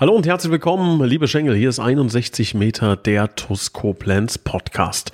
[0.00, 1.54] Hallo und herzlich willkommen, liebe Schengel.
[1.54, 5.12] Hier ist 61 Meter der TUS Koblenz Podcast.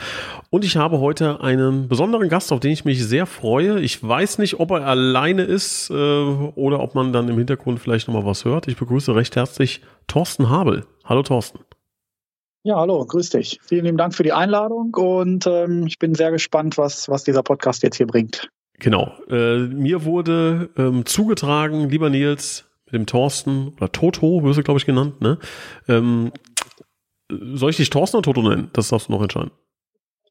[0.49, 3.81] Und ich habe heute einen besonderen Gast, auf den ich mich sehr freue.
[3.81, 8.07] Ich weiß nicht, ob er alleine ist äh, oder ob man dann im Hintergrund vielleicht
[8.07, 8.69] nochmal was hört.
[8.69, 10.87] Ich begrüße recht herzlich Thorsten Habel.
[11.05, 11.59] Hallo Thorsten.
[12.63, 13.59] Ja, hallo, grüß dich.
[13.65, 17.43] Vielen lieben Dank für die Einladung und ähm, ich bin sehr gespannt, was, was dieser
[17.43, 18.51] Podcast jetzt hier bringt.
[18.79, 19.13] Genau.
[19.29, 24.79] Äh, mir wurde ähm, zugetragen, lieber Nils, mit dem Thorsten oder Toto, wirst du, glaube
[24.79, 25.39] ich, genannt, ne?
[25.89, 26.33] Ähm,
[27.29, 28.71] soll ich dich Thorsten oder Toto nennen?
[28.73, 29.51] Das darfst du noch entscheiden.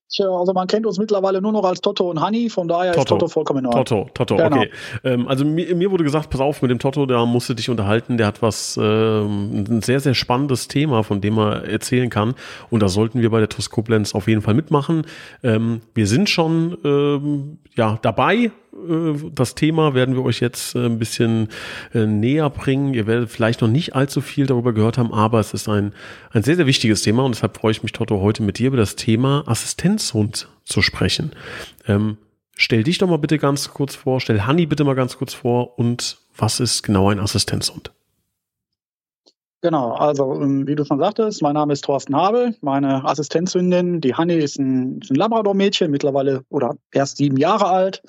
[0.07, 3.01] Tja, also man kennt uns mittlerweile nur noch als Toto und Honey, von daher Toto.
[3.01, 3.85] ist Toto vollkommen in Ordnung.
[3.85, 4.57] Toto, Toto, genau.
[4.57, 4.69] okay.
[5.03, 7.71] Ähm, also mir, mir, wurde gesagt, pass auf, mit dem Toto, da musst du dich
[7.71, 12.35] unterhalten, der hat was, ähm, ein sehr, sehr spannendes Thema, von dem er erzählen kann
[12.69, 15.07] und da sollten wir bei der TUS Koblenz auf jeden Fall mitmachen.
[15.43, 18.51] Ähm, wir sind schon ähm, ja, dabei,
[19.33, 21.49] das Thema werden wir euch jetzt äh, ein bisschen
[21.93, 22.93] äh, näher bringen.
[22.93, 25.93] Ihr werdet vielleicht noch nicht allzu viel darüber gehört haben, aber es ist ein,
[26.31, 28.77] ein sehr, sehr wichtiges Thema und deshalb freue ich mich, Toto, heute mit dir über
[28.77, 31.31] das Thema Assistenzhund zu sprechen.
[31.87, 32.17] Ähm,
[32.55, 35.79] stell dich doch mal bitte ganz kurz vor, stell Hanni bitte mal ganz kurz vor
[35.79, 37.91] und was ist genau ein Assistenzhund?
[39.65, 42.55] Genau, also ähm, wie du schon sagtest, mein Name ist Thorsten Habel.
[42.61, 48.03] Meine Assistenzhündin, die Hanni, ist ein, ein Labrador-Mädchen, mittlerweile oder erst sieben Jahre alt.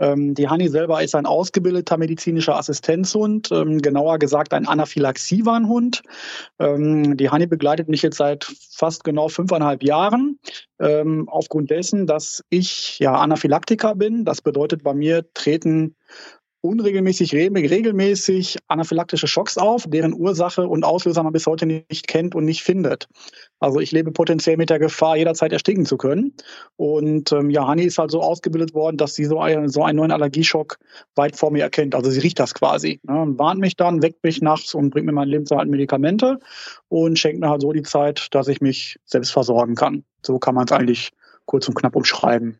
[0.00, 6.02] Ähm, die Hanni selber ist ein ausgebildeter medizinischer Assistenzhund, ähm, genauer gesagt ein Anaphylaxie-Warnhund.
[6.58, 10.38] Ähm, die Hanni begleitet mich jetzt seit fast genau fünfeinhalb Jahren.
[11.26, 14.24] Aufgrund dessen, dass ich ja Anaphylaktiker bin.
[14.24, 15.94] Das bedeutet, bei mir treten
[16.62, 22.44] unregelmäßig, regelmäßig anaphylaktische Schocks auf, deren Ursache und Auslöser man bis heute nicht kennt und
[22.44, 23.08] nicht findet.
[23.60, 26.34] Also ich lebe potenziell mit der Gefahr, jederzeit ersticken zu können.
[26.76, 29.96] Und ähm, ja, Hani ist halt so ausgebildet worden, dass sie so, ein, so einen
[29.96, 30.78] neuen Allergieschock
[31.14, 31.94] weit vor mir erkennt.
[31.94, 33.00] Also sie riecht das quasi.
[33.04, 36.38] Ne, warnt mich dann, weckt mich nachts und bringt mir mein lebenserhaltende Medikamente
[36.88, 40.04] und schenkt mir halt so die Zeit, dass ich mich selbst versorgen kann.
[40.24, 41.10] So kann man es eigentlich
[41.46, 42.58] kurz und knapp umschreiben.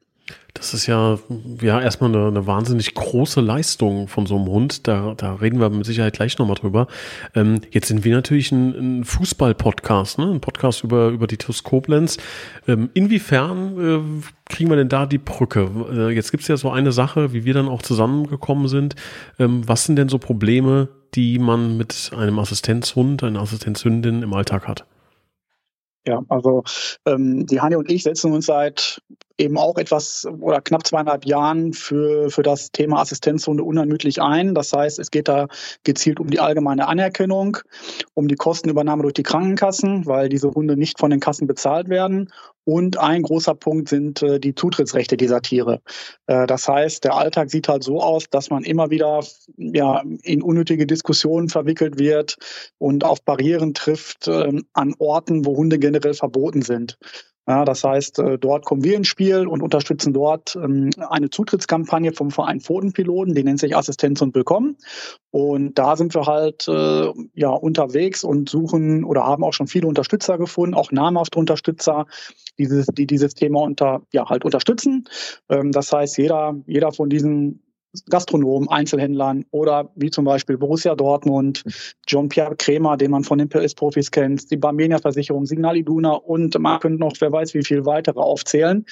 [0.54, 1.18] Das ist ja,
[1.60, 4.88] ja erstmal eine, eine, wahnsinnig große Leistung von so einem Hund.
[4.88, 6.88] Da, da reden wir mit Sicherheit gleich nochmal drüber.
[7.34, 10.26] Ähm, jetzt sind wir natürlich ein, ein Fußball-Podcast, ne?
[10.26, 12.16] ein Podcast über, über die TUS Koblenz.
[12.66, 15.70] Ähm, inwiefern äh, kriegen wir denn da die Brücke?
[15.92, 18.96] Äh, jetzt gibt es ja so eine Sache, wie wir dann auch zusammengekommen sind.
[19.38, 24.66] Ähm, was sind denn so Probleme, die man mit einem Assistenzhund, einer Assistenzhündin im Alltag
[24.66, 24.84] hat?
[26.06, 26.64] Ja, also
[27.06, 29.02] ähm, die Hani und ich setzen uns seit
[29.40, 34.54] eben auch etwas oder knapp zweieinhalb Jahren für, für das Thema Assistenzhunde unermüdlich ein.
[34.54, 35.48] Das heißt, es geht da
[35.82, 37.56] gezielt um die allgemeine Anerkennung,
[38.14, 42.30] um die Kostenübernahme durch die Krankenkassen, weil diese Hunde nicht von den Kassen bezahlt werden.
[42.64, 45.80] Und ein großer Punkt sind äh, die Zutrittsrechte dieser Tiere.
[46.26, 49.24] Äh, das heißt, der Alltag sieht halt so aus, dass man immer wieder
[49.56, 52.36] ja, in unnötige Diskussionen verwickelt wird
[52.78, 56.98] und auf Barrieren trifft äh, an Orten, wo Hunde generell verboten sind.
[57.50, 62.12] Ja, das heißt, äh, dort kommen wir ins Spiel und unterstützen dort ähm, eine Zutrittskampagne
[62.12, 64.77] vom Verein Pfotenpiloten, die nennt sich Assistenz und Willkommen.
[65.33, 69.88] Und da sind wir halt äh, ja unterwegs und suchen oder haben auch schon viele
[69.88, 72.06] Unterstützer gefunden, auch namhafte Unterstützer,
[72.56, 75.09] die dieses, die dieses Thema unter ja halt unterstützen.
[75.49, 77.65] Ähm, das heißt, jeder jeder von diesen
[78.08, 81.64] Gastronomen, Einzelhändlern oder wie zum Beispiel Borussia Dortmund,
[82.06, 87.00] John-Pierre Kremer, den man von den PS-Profis kennt, die Barmenia-Versicherung, Signal Iduna und man könnte
[87.00, 88.84] noch, wer weiß, wie viel weitere aufzählen,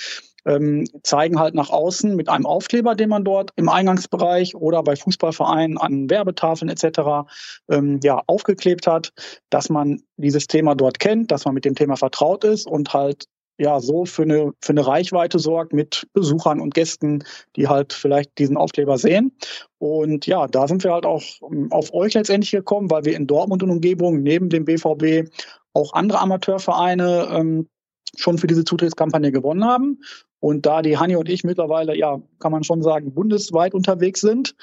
[0.46, 4.96] ähm, zeigen halt nach außen mit einem Aufkleber, den man dort im Eingangsbereich oder bei
[4.96, 7.28] Fußballvereinen an Werbetafeln etc.
[7.70, 9.12] Ähm, ja, aufgeklebt hat,
[9.50, 13.26] dass man dieses Thema dort kennt, dass man mit dem Thema vertraut ist und halt
[13.58, 17.24] ja so für eine, für eine Reichweite sorgt mit Besuchern und Gästen,
[17.56, 19.32] die halt vielleicht diesen Aufkleber sehen.
[19.78, 23.26] Und ja, da sind wir halt auch ähm, auf euch letztendlich gekommen, weil wir in
[23.26, 25.28] Dortmund und Umgebung neben dem BVB
[25.72, 27.68] auch andere Amateurvereine ähm,
[28.16, 30.00] schon für diese Zutrittskampagne gewonnen haben.
[30.40, 34.54] Und da die Hanni und ich mittlerweile, ja, kann man schon sagen, bundesweit unterwegs sind,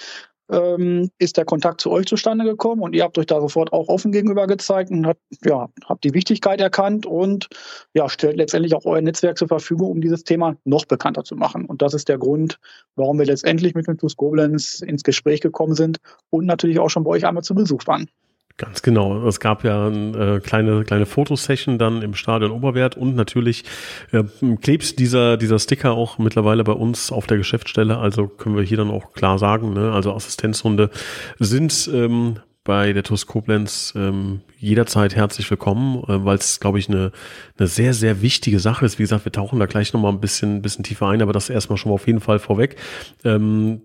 [0.50, 3.88] ähm, ist der Kontakt zu euch zustande gekommen und ihr habt euch da sofort auch
[3.88, 7.47] offen gegenüber gezeigt und habt, ja, habt die Wichtigkeit erkannt und
[7.94, 11.65] ja, stellt letztendlich auch euer Netzwerk zur Verfügung, um dieses Thema noch bekannter zu machen.
[11.65, 12.59] Und das ist der Grund,
[12.95, 15.97] warum wir letztendlich mit TuS Koblenz ins Gespräch gekommen sind
[16.30, 18.09] und natürlich auch schon bei euch einmal zu Besuch waren.
[18.57, 19.27] Ganz genau.
[19.27, 23.65] Es gab ja eine äh, kleine, kleine Fotosession dann im Stadion Oberwert und natürlich
[24.13, 24.23] äh,
[24.61, 27.97] klebt dieser, dieser Sticker auch mittlerweile bei uns auf der Geschäftsstelle.
[27.97, 29.91] Also können wir hier dann auch klar sagen, ne?
[29.91, 30.89] also Assistenzhunde
[31.37, 36.87] sind ähm, bei der TUS Koblenz ähm, jederzeit herzlich willkommen, äh, weil es, glaube ich,
[36.87, 37.11] eine,
[37.57, 38.99] eine sehr, sehr wichtige Sache ist.
[38.99, 41.77] Wie gesagt, wir tauchen da gleich nochmal ein bisschen, bisschen tiefer ein, aber das erstmal
[41.77, 42.77] schon mal auf jeden Fall vorweg.
[43.25, 43.81] Ähm,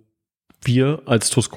[0.62, 1.48] wir als TUS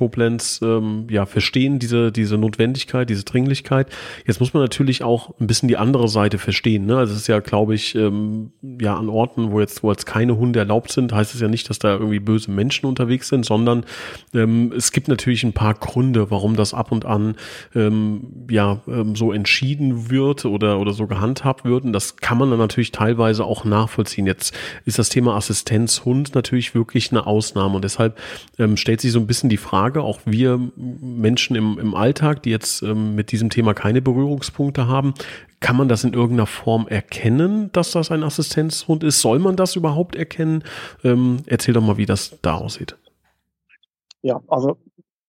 [0.61, 3.87] ähm, ja, verstehen diese, diese Notwendigkeit, diese Dringlichkeit.
[4.25, 6.85] Jetzt muss man natürlich auch ein bisschen die andere Seite verstehen.
[6.85, 6.97] Ne?
[6.97, 10.37] Also es ist ja, glaube ich, ähm, ja an Orten, wo jetzt, wo jetzt keine
[10.37, 13.85] Hunde erlaubt sind, heißt es ja nicht, dass da irgendwie böse Menschen unterwegs sind, sondern
[14.33, 17.35] ähm, es gibt natürlich ein paar Gründe, warum das ab und an
[17.75, 21.83] ähm, ja ähm, so entschieden wird oder, oder so gehandhabt wird.
[21.83, 24.27] Und das kann man dann natürlich teilweise auch nachvollziehen.
[24.27, 28.17] Jetzt ist das Thema Assistenzhund natürlich wirklich eine Ausnahme und deshalb
[28.59, 32.51] ähm, stellt sich so ein bisschen die Frage, auch wir Menschen im, im Alltag, die
[32.51, 35.15] jetzt ähm, mit diesem Thema keine Berührungspunkte haben,
[35.61, 39.19] kann man das in irgendeiner Form erkennen, dass das ein Assistenzhund ist?
[39.19, 40.63] Soll man das überhaupt erkennen?
[41.03, 42.95] Ähm, erzähl doch mal, wie das da aussieht.
[44.21, 44.77] Ja, also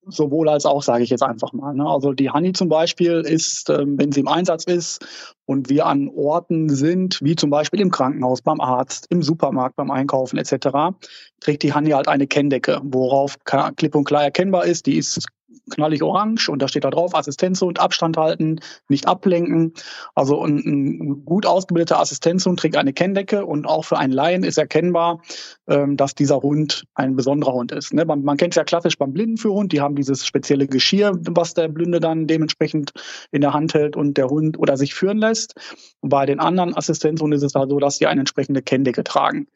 [0.06, 1.74] sowohl als auch, sage ich jetzt einfach mal.
[1.74, 1.86] Ne?
[1.86, 5.06] Also die Honey zum Beispiel ist, ähm, wenn sie im Einsatz ist
[5.46, 9.90] und wir an Orten sind, wie zum Beispiel im Krankenhaus, beim Arzt, im Supermarkt, beim
[9.90, 10.96] Einkaufen etc.,
[11.40, 15.26] trägt die Honey halt eine Kenndecke, worauf klipp und klar erkennbar ist, die ist
[15.70, 19.74] knallig orange und da steht da drauf Assistenzhund, Abstand halten, nicht ablenken.
[20.14, 24.58] Also ein, ein gut ausgebildeter Assistenzhund trägt eine Kenndecke und auch für einen Laien ist
[24.58, 25.20] erkennbar,
[25.66, 27.94] ähm, dass dieser Hund ein besonderer Hund ist.
[27.94, 28.04] Ne?
[28.04, 31.68] Man, man kennt es ja klassisch beim Blindenführhund, die haben dieses spezielle Geschirr, was der
[31.68, 32.92] Blinde dann dementsprechend
[33.30, 35.54] in der Hand hält und der Hund oder sich führen lässt.
[36.02, 39.46] Bei den anderen Assistenzhunden ist es halt so, dass sie eine entsprechende Kenndecke tragen.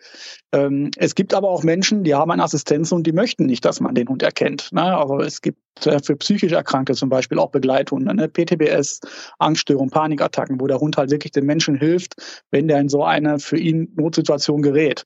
[0.53, 3.95] Ähm, es gibt aber auch Menschen, die haben einen Assistenzhund, die möchten nicht, dass man
[3.95, 4.73] den Hund erkennt.
[4.73, 4.97] Ne?
[4.97, 8.29] Also es gibt für psychisch Erkrankte zum Beispiel auch Begleithunde, ne?
[8.29, 9.01] PTBS,
[9.39, 12.15] Angststörung, Panikattacken, wo der Hund halt wirklich den Menschen hilft,
[12.51, 15.05] wenn der in so eine für ihn Notsituation gerät.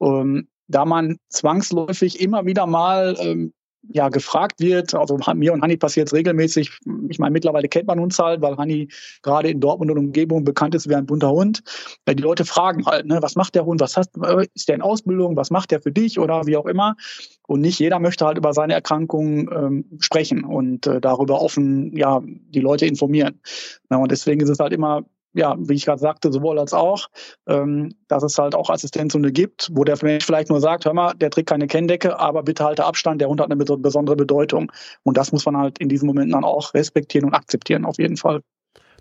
[0.00, 3.52] Ähm, da man zwangsläufig immer wieder mal ähm,
[3.88, 4.94] ja gefragt wird.
[4.94, 6.78] Also mir und Hanni passiert es regelmäßig.
[7.08, 8.88] Ich meine, mittlerweile kennt man uns halt, weil Hanni
[9.22, 11.62] gerade in Dortmund und Umgebung bekannt ist wie ein bunter Hund.
[12.08, 13.80] Die Leute fragen halt, ne, was macht der Hund?
[13.80, 14.16] Was hast,
[14.54, 15.36] ist der in Ausbildung?
[15.36, 16.96] Was macht der für dich oder wie auch immer?
[17.46, 22.20] Und nicht jeder möchte halt über seine Erkrankung ähm, sprechen und äh, darüber offen ja
[22.24, 23.40] die Leute informieren.
[23.88, 25.04] Na, und deswegen ist es halt immer
[25.36, 27.08] ja, wie ich gerade sagte, sowohl als auch,
[27.46, 31.12] ähm, dass es halt auch Assistenzhunde gibt, wo der Mensch vielleicht nur sagt, hör mal,
[31.14, 34.72] der trägt keine Kenndecke, aber bitte halte Abstand, der Hund hat eine besondere Bedeutung.
[35.02, 38.16] Und das muss man halt in diesen Momenten dann auch respektieren und akzeptieren, auf jeden
[38.16, 38.40] Fall.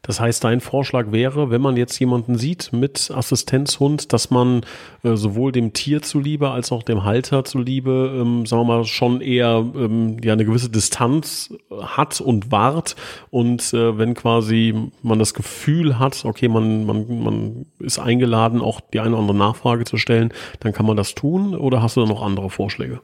[0.06, 4.62] Das heißt, dein Vorschlag wäre, wenn man jetzt jemanden sieht mit Assistenzhund, dass man
[5.04, 9.22] äh, sowohl dem Tier zuliebe als auch dem Halter zuliebe, ähm, sagen wir mal, schon
[9.22, 12.96] eher ähm, ja eine gewisse Distanz hat und wahrt.
[13.32, 18.82] Und äh, wenn quasi man das Gefühl hat, okay, man, man, man ist eingeladen, auch
[18.82, 22.02] die eine oder andere Nachfrage zu stellen, dann kann man das tun oder hast du
[22.02, 23.02] da noch andere Vorschläge?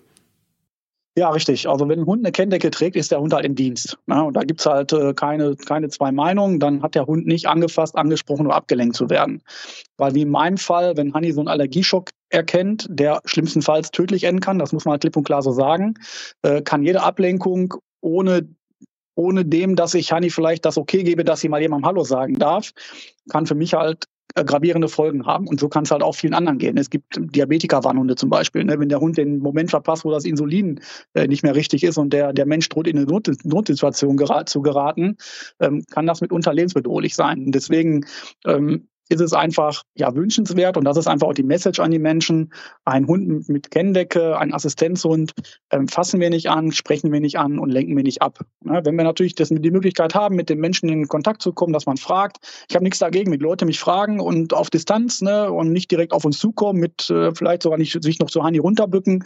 [1.18, 1.68] Ja, richtig.
[1.68, 3.98] Also wenn ein Hund eine Kenndecke trägt, ist der Hund halt im Dienst.
[4.06, 4.24] Ne?
[4.24, 6.60] Und da gibt's halt äh, keine, keine zwei Meinungen.
[6.60, 9.44] Dann hat der Hund nicht angefasst, angesprochen oder abgelenkt zu werden.
[9.98, 14.40] Weil wie in meinem Fall, wenn Hanni so einen Allergieschock erkennt, der schlimmstenfalls tödlich enden
[14.40, 15.96] kann, das muss man halt klipp und klar so sagen,
[16.44, 18.48] äh, kann jede Ablenkung ohne
[19.16, 22.40] ohne dem, dass ich Hanni vielleicht das okay gebe, dass sie mal jemandem Hallo sagen
[22.40, 22.72] darf,
[23.30, 24.06] kann für mich halt
[24.36, 25.48] gravierende Folgen haben.
[25.48, 26.78] Und so kann es halt auch vielen anderen gehen.
[26.78, 28.64] Es gibt Diabetiker-Warnhunde zum Beispiel.
[28.64, 28.80] Ne?
[28.80, 30.80] Wenn der Hund den Moment verpasst, wo das Insulin
[31.14, 34.46] äh, nicht mehr richtig ist und der, der Mensch droht in eine Not Notsituation gera
[34.46, 35.18] zu geraten,
[35.60, 37.46] ähm, kann das mitunter lebensbedrohlich sein.
[37.46, 38.06] Und deswegen
[38.46, 42.00] ähm, ist es einfach ja wünschenswert und das ist einfach auch die Message an die
[42.00, 42.54] Menschen.
[42.86, 45.34] Ein Hund mit Kenndecke, ein Assistenzhund
[45.70, 48.40] ähm, fassen wir nicht an, sprechen wir nicht an und lenken wir nicht ab.
[48.66, 51.74] Ja, wenn wir natürlich das, die Möglichkeit haben, mit den Menschen in Kontakt zu kommen,
[51.74, 52.38] dass man fragt,
[52.70, 56.14] ich habe nichts dagegen, mit Leute mich fragen und auf Distanz ne, und nicht direkt
[56.14, 59.26] auf uns zukommen, mit äh, vielleicht sogar nicht sich noch zu Hani runterbücken,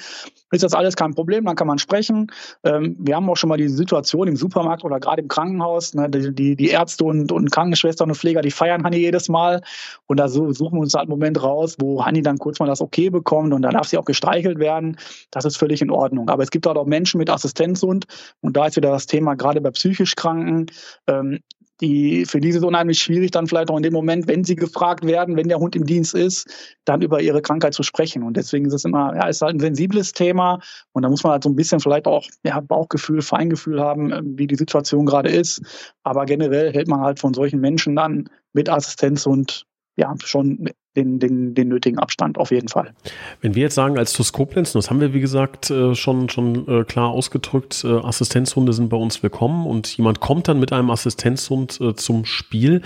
[0.51, 2.31] ist das alles kein Problem, dann kann man sprechen.
[2.63, 6.09] Ähm, wir haben auch schon mal die Situation im Supermarkt oder gerade im Krankenhaus, ne,
[6.09, 9.61] die, die Ärzte und, und Krankenschwestern und Pfleger, die feiern Hani jedes Mal
[10.07, 12.81] und da suchen wir uns halt einen Moment raus, wo Hanni dann kurz mal das
[12.81, 14.97] Okay bekommt und dann darf sie auch gestreichelt werden.
[15.31, 16.29] Das ist völlig in Ordnung.
[16.29, 18.05] Aber es gibt halt auch Menschen mit Assistenzhund
[18.41, 20.67] und da ist wieder das Thema, gerade bei psychisch Kranken,
[21.07, 21.39] ähm,
[21.81, 24.55] die, für die ist es unheimlich schwierig, dann vielleicht auch in dem Moment, wenn sie
[24.55, 28.23] gefragt werden, wenn der Hund im Dienst ist, dann über ihre Krankheit zu sprechen.
[28.23, 30.59] Und deswegen ist es immer, ja, ist halt ein sensibles Thema.
[30.93, 34.21] Und da muss man halt so ein bisschen vielleicht auch ja, Bauchgefühl, Feingefühl haben, äh,
[34.23, 35.61] wie die Situation gerade ist.
[36.03, 39.65] Aber generell hält man halt von solchen Menschen dann mit Assistenzhund
[39.97, 42.93] ja, schon den, den, den nötigen Abstand auf jeden Fall.
[43.41, 44.31] Wenn wir jetzt sagen, als TUS
[44.73, 48.97] das haben wir wie gesagt äh, schon, schon äh, klar ausgedrückt, äh, Assistenzhunde sind bei
[48.97, 52.81] uns willkommen und jemand kommt dann mit einem Assistenzhund zum Spiel,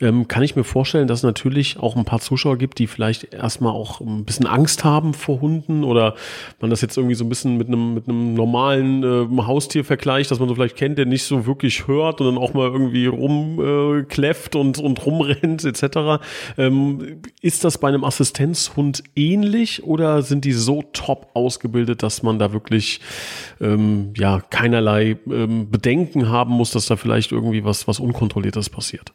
[0.00, 3.34] ähm, kann ich mir vorstellen, dass es natürlich auch ein paar Zuschauer gibt, die vielleicht
[3.34, 6.14] erstmal auch ein bisschen Angst haben vor Hunden oder
[6.60, 9.04] man das jetzt irgendwie so ein bisschen mit einem, mit einem normalen
[9.46, 12.54] Haustier vergleicht, dass man so vielleicht kennt, der nicht so wirklich hört und dann auch
[12.54, 16.22] mal irgendwie rumkläfft und, und rumrennt etc.
[16.58, 22.38] Ähm, ist das bei einem Assistenzhund ähnlich oder sind die so top ausgebildet, dass man
[22.38, 23.00] da wirklich
[23.60, 29.12] ähm, ja keinerlei ähm, Bedenken haben muss, dass da vielleicht irgendwie was, was Unkontrolliertes passiert?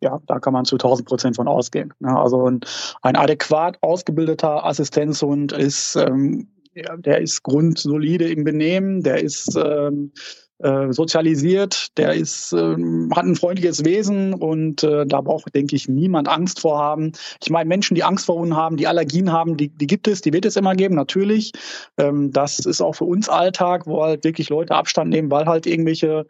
[0.00, 1.92] Ja, da kann man zu 1000 Prozent von ausgehen.
[2.04, 2.60] Also ein,
[3.02, 10.12] ein adäquat ausgebildeter Assistenzhund ist, ähm, ja, der ist grundsolide im Benehmen, der ist ähm,
[10.60, 12.76] äh, sozialisiert, der ist, äh,
[13.14, 17.12] hat ein freundliches Wesen und äh, da braucht, denke ich, niemand Angst vor haben.
[17.42, 20.20] Ich meine, Menschen, die Angst vor Hunden haben, die Allergien haben, die, die gibt es,
[20.20, 21.52] die wird es immer geben, natürlich.
[21.96, 25.66] Ähm, das ist auch für uns Alltag, wo halt wirklich Leute Abstand nehmen, weil halt
[25.66, 26.26] irgendwelche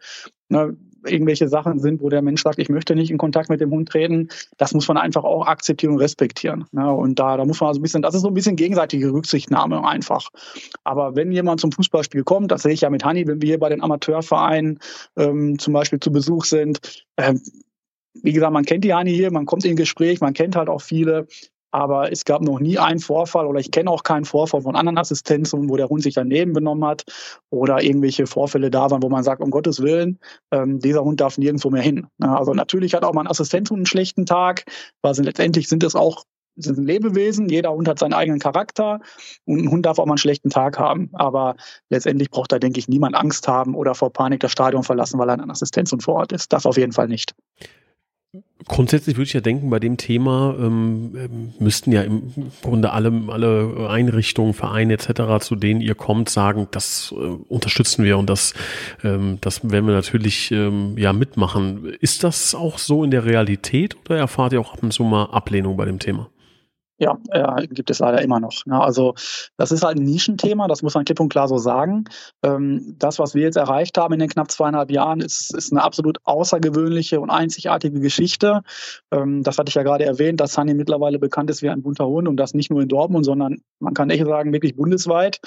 [0.49, 0.75] ne,
[1.05, 3.89] irgendwelche Sachen sind, wo der Mensch sagt, ich möchte nicht in Kontakt mit dem Hund
[3.89, 6.65] treten, das muss man einfach auch akzeptieren und respektieren.
[6.71, 6.91] Ne?
[6.91, 9.85] Und da, da muss man also ein bisschen, das ist so ein bisschen gegenseitige Rücksichtnahme
[9.87, 10.29] einfach.
[10.83, 13.59] Aber wenn jemand zum Fußballspiel kommt, das sehe ich ja mit Hanni, wenn wir hier
[13.59, 14.79] bei den Amateurvereinen
[15.17, 17.41] ähm, zum Beispiel zu Besuch sind, ähm,
[18.13, 20.81] wie gesagt, man kennt die Hani hier, man kommt in Gespräch, man kennt halt auch
[20.81, 21.27] viele.
[21.71, 24.97] Aber es gab noch nie einen Vorfall oder ich kenne auch keinen Vorfall von anderen
[24.97, 27.03] Assistenzen, wo der Hund sich daneben benommen hat
[27.49, 30.19] oder irgendwelche Vorfälle da waren, wo man sagt, um Gottes Willen,
[30.51, 32.07] ähm, dieser Hund darf nirgendwo mehr hin.
[32.19, 34.63] Also natürlich hat auch mal ein Assistenzhund einen schlechten Tag,
[35.01, 36.23] weil letztendlich sind es auch
[36.61, 38.99] sind Lebewesen, jeder Hund hat seinen eigenen Charakter
[39.45, 41.09] und ein Hund darf auch mal einen schlechten Tag haben.
[41.13, 41.55] Aber
[41.89, 45.29] letztendlich braucht da, denke ich, niemand Angst haben oder vor Panik das Stadion verlassen, weil
[45.29, 46.51] er ein Assistenzhund vor Ort ist.
[46.53, 47.33] Das auf jeden Fall nicht.
[48.67, 53.11] Grundsätzlich würde ich ja denken, bei dem Thema ähm, ähm, müssten ja im Grunde alle,
[53.29, 58.53] alle Einrichtungen, Vereine etc., zu denen ihr kommt, sagen, das äh, unterstützen wir und das,
[59.03, 61.85] ähm, das werden wir natürlich ähm, ja mitmachen.
[62.01, 65.25] Ist das auch so in der Realität oder erfahrt ihr auch ab und zu mal
[65.31, 66.29] Ablehnung bei dem Thema?
[66.99, 68.65] Ja, äh, gibt es leider immer noch.
[68.65, 68.79] Ne?
[68.79, 69.15] Also
[69.55, 72.03] das ist halt ein Nischenthema, das muss man klipp und klar so sagen.
[72.43, 75.81] Ähm, das, was wir jetzt erreicht haben in den knapp zweieinhalb Jahren, ist, ist eine
[75.81, 78.63] absolut außergewöhnliche und einzigartige Geschichte.
[79.11, 82.05] Ähm, das hatte ich ja gerade erwähnt, dass Sunny mittlerweile bekannt ist wie ein bunter
[82.05, 85.39] Hund und das nicht nur in Dortmund, sondern man kann echt sagen, wirklich bundesweit,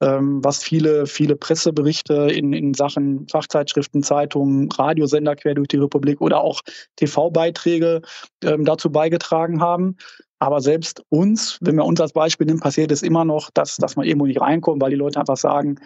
[0.00, 6.20] ähm, was viele, viele Presseberichte in, in Sachen Fachzeitschriften, Zeitungen, Radiosender quer durch die Republik
[6.20, 6.60] oder auch
[6.94, 8.02] TV-Beiträge
[8.44, 9.96] ähm, dazu beigetragen haben.
[10.40, 13.96] Aber selbst uns, wenn wir uns als Beispiel nehmen, passiert es immer noch, dass, dass
[13.96, 15.78] man irgendwo nicht reinkommt, weil die Leute einfach sagen,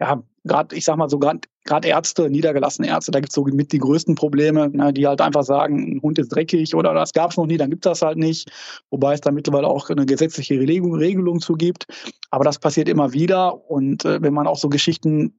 [0.00, 3.70] ja, gerade, ich sag mal so, gerade Ärzte, niedergelassene Ärzte, da gibt es so mit
[3.70, 7.30] die größten Probleme, ne, die halt einfach sagen, ein Hund ist dreckig oder das gab
[7.30, 8.50] es noch nie, dann gibt das halt nicht.
[8.90, 11.86] Wobei es da mittlerweile auch eine gesetzliche Regelung, Regelung zu gibt.
[12.30, 13.70] Aber das passiert immer wieder.
[13.70, 15.38] Und äh, wenn man auch so Geschichten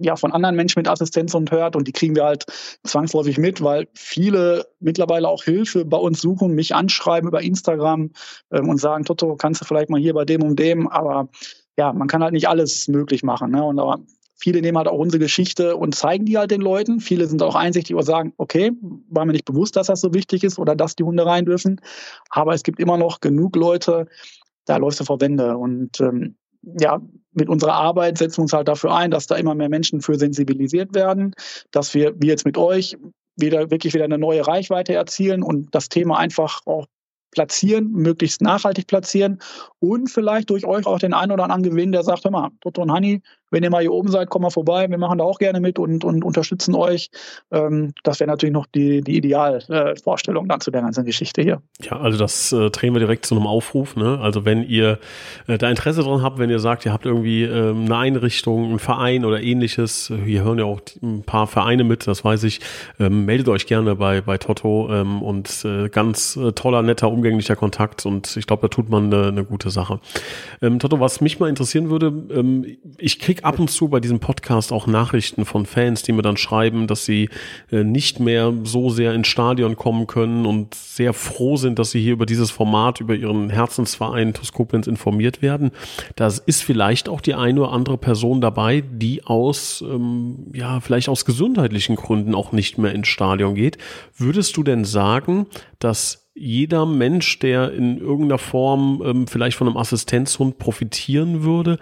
[0.00, 2.44] ja, von anderen Menschen mit Assistenz und hört und die kriegen wir halt
[2.84, 8.10] zwangsläufig mit, weil viele mittlerweile auch Hilfe bei uns suchen, mich anschreiben über Instagram
[8.52, 11.28] ähm, und sagen, Toto, kannst du vielleicht mal hier bei dem und dem, aber
[11.76, 13.52] ja, man kann halt nicht alles möglich machen.
[13.52, 13.64] Ne?
[13.64, 14.00] Und aber
[14.36, 17.00] viele nehmen halt auch unsere Geschichte und zeigen die halt den Leuten.
[17.00, 18.72] Viele sind auch einsichtig und sagen, okay,
[19.08, 21.80] war mir nicht bewusst, dass das so wichtig ist oder dass die Hunde rein dürfen.
[22.30, 24.06] Aber es gibt immer noch genug Leute,
[24.64, 25.56] da läufst du vor Wände.
[25.56, 27.00] Und ähm, ja,
[27.32, 30.18] mit unserer Arbeit setzen wir uns halt dafür ein, dass da immer mehr Menschen für
[30.18, 31.34] sensibilisiert werden,
[31.70, 32.96] dass wir, wie jetzt mit euch,
[33.36, 36.86] wieder wirklich wieder eine neue Reichweite erzielen und das Thema einfach auch
[37.30, 39.38] platzieren, möglichst nachhaltig platzieren
[39.78, 42.82] und vielleicht durch euch auch den einen oder anderen gewinnen, der sagt, hör mal, Toto
[42.82, 44.88] und Hanni, wenn ihr mal hier oben seid, kommt mal vorbei.
[44.88, 47.10] Wir machen da auch gerne mit und, und unterstützen euch.
[47.50, 51.62] Ähm, das wäre natürlich noch die, die Idealvorstellung äh, dann zu der ganzen Geschichte hier.
[51.82, 53.96] Ja, also das äh, drehen wir direkt zu einem Aufruf.
[53.96, 54.18] Ne?
[54.20, 54.98] Also wenn ihr
[55.46, 58.78] äh, da Interesse dran habt, wenn ihr sagt, ihr habt irgendwie ähm, eine Einrichtung, einen
[58.78, 62.60] Verein oder ähnliches, hier hören ja auch ein paar Vereine mit, das weiß ich,
[62.98, 67.56] ähm, meldet euch gerne bei, bei Toto ähm, und äh, ganz äh, toller, netter, umgänglicher
[67.56, 70.00] Kontakt und ich glaube, da tut man eine, eine gute Sache.
[70.62, 72.64] Ähm, Toto, was mich mal interessieren würde, ähm,
[72.98, 76.22] ich kriege krieg ab und zu bei diesem Podcast auch Nachrichten von Fans, die mir
[76.22, 77.28] dann schreiben, dass sie
[77.70, 82.00] äh, nicht mehr so sehr ins Stadion kommen können und sehr froh sind, dass sie
[82.00, 84.50] hier über dieses Format, über ihren Herzensverein TuS
[84.86, 85.70] informiert werden.
[86.16, 91.08] Da ist vielleicht auch die eine oder andere Person dabei, die aus, ähm, ja, vielleicht
[91.08, 93.78] aus gesundheitlichen Gründen auch nicht mehr ins Stadion geht.
[94.16, 95.46] Würdest du denn sagen,
[95.78, 101.78] dass jeder Mensch, der in irgendeiner Form ähm, vielleicht von einem Assistenzhund profitieren würde,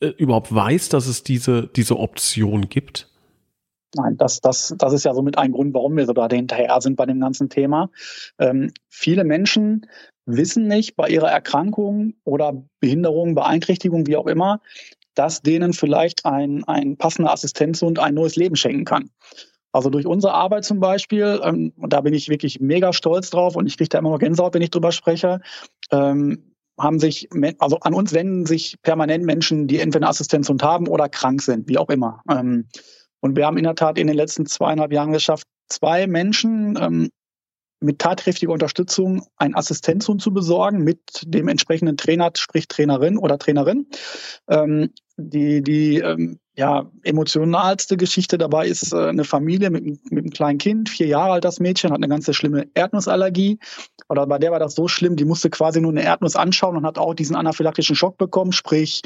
[0.00, 3.08] äh, überhaupt weiß, dass es diese, diese Option gibt?
[3.94, 6.96] Nein, das, das, das ist ja somit ein Grund, warum wir so da hinterher sind
[6.96, 7.90] bei dem ganzen Thema.
[8.38, 9.86] Ähm, viele Menschen
[10.26, 14.60] wissen nicht bei ihrer Erkrankung oder Behinderung, Beeinträchtigung, wie auch immer,
[15.14, 19.10] dass denen vielleicht ein, ein passender Assistenzhund ein neues Leben schenken kann.
[19.72, 23.56] Also durch unsere Arbeit zum Beispiel, ähm, und da bin ich wirklich mega stolz drauf
[23.56, 25.40] und ich kriege da immer noch Gänsehaut, wenn ich drüber spreche,
[25.90, 26.49] ähm,
[26.80, 31.08] haben sich, also an uns wenden sich permanent Menschen, die entweder eine Assistenzhund haben oder
[31.08, 32.22] krank sind, wie auch immer.
[32.28, 32.66] Ähm,
[33.20, 37.10] und wir haben in der Tat in den letzten zweieinhalb Jahren geschafft, zwei Menschen ähm,
[37.80, 43.86] mit tatkräftiger Unterstützung einen Assistenzhund zu besorgen mit dem entsprechenden Trainer, sprich Trainerin oder Trainerin.
[44.48, 50.30] Ähm, die die ähm, ja, emotionalste Geschichte dabei ist äh, eine Familie mit, mit einem
[50.30, 53.58] kleinen Kind, vier Jahre alt das Mädchen, hat eine ganze schlimme Erdnussallergie.
[54.10, 56.84] Oder bei der war das so schlimm, die musste quasi nur eine Erdnuss anschauen und
[56.84, 59.00] hat auch diesen anaphylaktischen Schock bekommen, sprich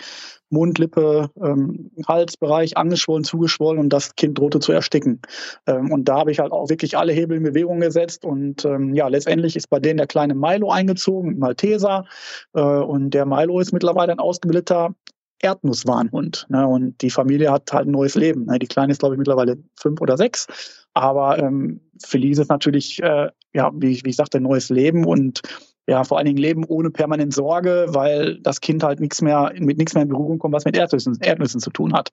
[0.50, 5.21] Mund, Lippe, ähm, Halsbereich angeschwollen, zugeschwollen und das Kind drohte zu ersticken.
[5.66, 8.94] Ähm, und da habe ich halt auch wirklich alle Hebel in Bewegung gesetzt und ähm,
[8.94, 12.06] ja, letztendlich ist bei denen der kleine Milo eingezogen, Malteser.
[12.54, 14.94] Äh, und der Milo ist mittlerweile ein ausgebildeter
[15.41, 16.47] Erdnusswarnhund.
[16.49, 16.67] Ne?
[16.67, 18.47] Und die Familie hat halt ein neues Leben.
[18.47, 18.59] Ne?
[18.59, 20.87] Die Kleine ist, glaube ich, mittlerweile fünf oder sechs.
[20.95, 25.05] Aber ähm, für Lise ist natürlich, äh, ja, wie, wie ich sagte, ein neues Leben
[25.05, 25.43] und
[25.87, 29.76] ja, vor allen Dingen Leben ohne permanent Sorge, weil das Kind halt nichts mehr, mit
[29.76, 32.11] nichts mehr in Berührung kommt, was mit Erdnüssen, Erdnüssen zu tun hat.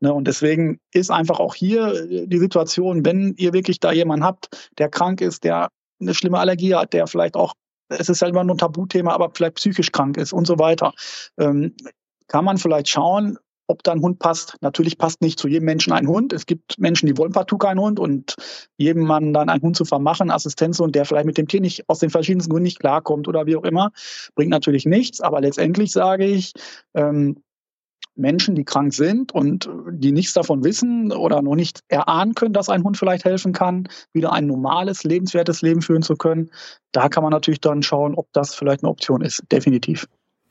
[0.00, 0.12] Ne?
[0.12, 4.88] Und deswegen ist einfach auch hier die Situation, wenn ihr wirklich da jemanden habt, der
[4.88, 5.68] krank ist, der
[6.00, 7.54] eine schlimme Allergie hat, der vielleicht auch
[7.90, 10.92] es ist halt immer nur ein Tabuthema, aber vielleicht psychisch krank ist und so weiter.
[11.38, 11.74] Ähm,
[12.28, 14.56] kann man vielleicht schauen, ob da ein Hund passt.
[14.60, 16.32] Natürlich passt nicht zu jedem Menschen ein Hund.
[16.32, 18.34] Es gibt Menschen, die wollen partout keinen Hund und
[18.78, 21.98] jedem Mann dann einen Hund zu vermachen, Assistenzhund, der vielleicht mit dem Tier nicht aus
[21.98, 23.92] den verschiedensten Gründen nicht klarkommt oder wie auch immer,
[24.34, 25.20] bringt natürlich nichts.
[25.20, 26.52] Aber letztendlich sage ich,
[26.94, 27.42] ähm,
[28.18, 32.68] Menschen, die krank sind und die nichts davon wissen oder noch nicht erahnen können, dass
[32.68, 36.50] ein Hund vielleicht helfen kann, wieder ein normales, lebenswertes Leben führen zu können,
[36.90, 39.42] da kann man natürlich dann schauen, ob das vielleicht eine Option ist.
[39.52, 40.08] Definitiv.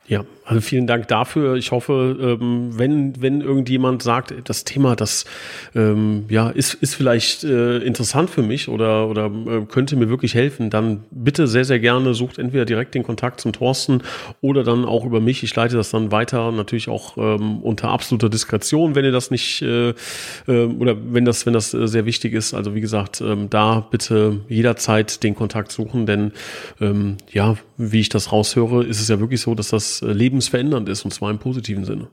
[0.08, 1.56] Ja, also vielen Dank dafür.
[1.56, 5.26] Ich hoffe, ähm, wenn, wenn irgendjemand sagt, das Thema, das
[5.74, 10.34] ähm, ja, ist, ist vielleicht äh, interessant für mich oder, oder äh, könnte mir wirklich
[10.34, 14.02] helfen, dann bitte sehr, sehr gerne sucht entweder direkt den Kontakt zum Thorsten
[14.40, 15.42] oder dann auch über mich.
[15.42, 19.60] Ich leite das dann weiter, natürlich auch ähm, unter absoluter Diskretion, wenn ihr das nicht
[19.60, 22.54] äh, äh, oder wenn das, wenn das äh, sehr wichtig ist.
[22.54, 26.32] Also wie gesagt, ähm, da bitte jederzeit den Kontakt suchen, denn
[26.80, 30.88] ähm, ja, wie ich das raushöre, ist es ja wirklich so, dass das äh, lebensverändernd
[30.88, 32.08] ist und zwar im positiven Sinne.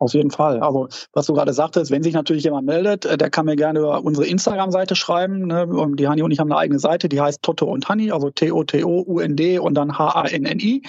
[0.00, 0.60] Auf jeden Fall.
[0.60, 3.80] Also was du gerade sagtest, wenn sich natürlich jemand meldet, äh, der kann mir gerne
[3.80, 5.46] über unsere Instagram-Seite schreiben.
[5.46, 5.66] Ne?
[5.94, 9.58] Die Hani und ich haben eine eigene Seite, die heißt Toto und Hani, also T-O-T-O-U-N-D
[9.58, 10.82] und dann H-A-N-N-I.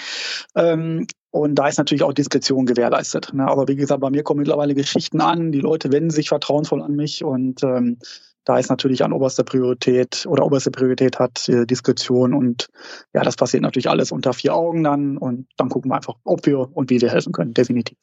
[0.54, 3.32] Ähm, und da ist natürlich auch Diskretion gewährleistet.
[3.34, 3.46] Ne?
[3.46, 6.94] Aber wie gesagt, bei mir kommen mittlerweile Geschichten an, die Leute wenden sich vertrauensvoll an
[6.94, 7.98] mich und ähm,
[8.44, 12.68] da ist natürlich an oberster Priorität oder oberste Priorität hat äh, Diskretion und
[13.12, 16.46] ja, das passiert natürlich alles unter vier Augen dann und dann gucken wir einfach, ob
[16.46, 17.98] wir und wie wir helfen können, definitiv.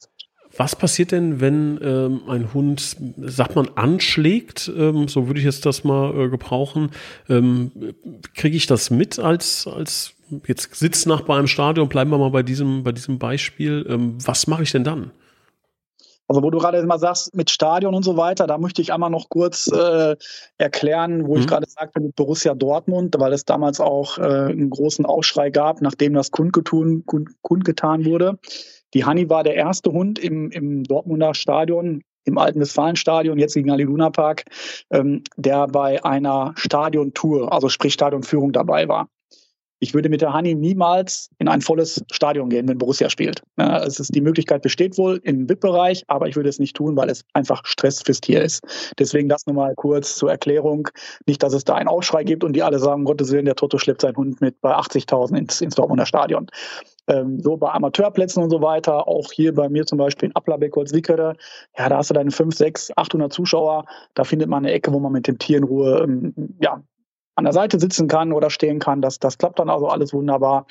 [0.56, 4.72] Was passiert denn, wenn ähm, ein Hund, sagt man, anschlägt?
[4.74, 6.90] Ähm, so würde ich jetzt das mal äh, gebrauchen.
[7.28, 7.70] Ähm,
[8.34, 10.14] Kriege ich das mit als, als
[10.46, 11.88] jetzt Sitznachbar im Stadion?
[11.88, 13.86] Bleiben wir mal bei diesem, bei diesem Beispiel.
[13.88, 15.12] Ähm, was mache ich denn dann?
[16.28, 19.08] Also wo du gerade mal sagst, mit Stadion und so weiter, da möchte ich einmal
[19.08, 20.14] noch kurz äh,
[20.58, 21.40] erklären, wo mhm.
[21.40, 25.80] ich gerade sagte mit Borussia Dortmund, weil es damals auch äh, einen großen Aufschrei gab,
[25.80, 28.38] nachdem das kundgetun, kund, kundgetan wurde.
[28.92, 33.70] Die Hanni war der erste Hund im, im Dortmunder Stadion, im alten Westfalenstadion, jetzt gegen
[33.70, 34.44] Ali Luna Park,
[34.90, 39.08] ähm, der bei einer Stadiontour, also sprich Stadionführung dabei war
[39.80, 43.42] ich würde mit der Hani niemals in ein volles Stadion gehen, wenn Borussia spielt.
[43.58, 46.96] Ja, es ist, die Möglichkeit besteht wohl im VIP-Bereich, aber ich würde es nicht tun,
[46.96, 48.62] weil es einfach Stress fürs Tier ist.
[48.98, 50.88] Deswegen das nochmal kurz zur Erklärung.
[51.26, 53.78] Nicht, dass es da einen Aufschrei gibt und die alle sagen, Gottes Willen, der Toto
[53.78, 56.46] schleppt seinen Hund mit bei 80.000 ins, ins Dortmunder Stadion.
[57.06, 60.76] Ähm, so bei Amateurplätzen und so weiter, auch hier bei mir zum Beispiel in Applerbeck,
[60.76, 61.36] Holzwickede,
[61.78, 65.00] ja, da hast du deine 5, 6, 800 Zuschauer, da findet man eine Ecke, wo
[65.00, 66.82] man mit dem Tier in Ruhe ähm, ja,
[67.38, 69.00] an der Seite sitzen kann oder stehen kann.
[69.00, 70.66] Das, das klappt dann also alles wunderbar.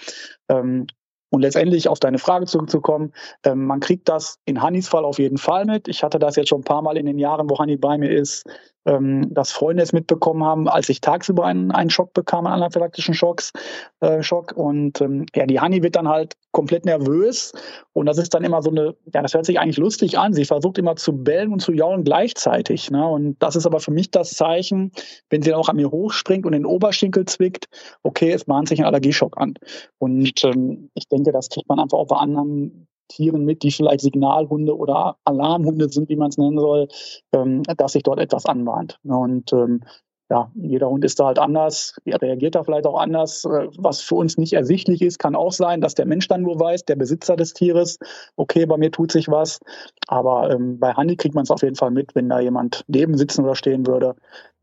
[0.50, 0.86] Ähm,
[1.30, 5.38] und letztendlich auf deine Frage zurückzukommen, ähm, man kriegt das in Hannis Fall auf jeden
[5.38, 5.88] Fall mit.
[5.88, 8.12] Ich hatte das jetzt schon ein paar Mal in den Jahren, wo Hanni bei mir
[8.12, 8.46] ist,
[8.88, 13.14] ähm, dass Freunde es mitbekommen haben, als ich tagsüber einen, einen Schock bekam, einen anaphylaktischen
[13.14, 13.52] Schocks,
[14.00, 14.54] äh, Schock.
[14.56, 17.52] Und ähm, ja, die Hanni wird dann halt komplett nervös.
[17.94, 20.34] Und das ist dann immer so eine, ja, das hört sich eigentlich lustig an.
[20.34, 22.90] Sie versucht immer zu bellen und zu jaulen gleichzeitig.
[22.90, 23.06] Ne?
[23.06, 24.92] Und das ist aber für mich das Zeichen,
[25.30, 27.68] wenn sie dann auch an mir hochspringt und den Oberschenkel zwickt,
[28.04, 29.56] okay, es mahnt sich ein Allergieschock an.
[30.00, 34.02] Und ähm, ich denke, das kriegt man einfach auch bei anderen Tieren mit, die vielleicht
[34.02, 36.88] Signalhunde oder Alarmhunde sind, wie man es nennen soll,
[37.34, 39.00] ähm, dass sich dort etwas anbahnt.
[39.04, 39.82] Und ähm,
[40.30, 43.46] ja, jeder Hund ist da halt anders, er reagiert da vielleicht auch anders.
[43.46, 46.60] Äh, was für uns nicht ersichtlich ist, kann auch sein, dass der Mensch dann nur
[46.60, 47.98] weiß, der Besitzer des Tieres,
[48.36, 49.60] okay, bei mir tut sich was.
[50.08, 53.18] Aber ähm, bei Handy kriegt man es auf jeden Fall mit, wenn da jemand neben
[53.18, 54.16] sitzen oder stehen würde,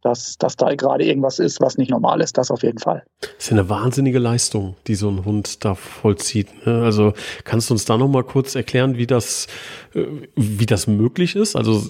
[0.04, 2.36] dass, dass da gerade irgendwas ist, was nicht normal ist.
[2.36, 3.04] Das auf jeden Fall.
[3.20, 6.66] Das ist ja eine wahnsinnige Leistung, die so ein Hund da vollzieht.
[6.66, 6.82] Ne?
[6.82, 7.14] Also
[7.44, 9.46] kannst du uns da noch mal kurz erklären, wie das,
[9.94, 10.04] äh,
[10.36, 11.56] wie das möglich ist?
[11.56, 11.82] Also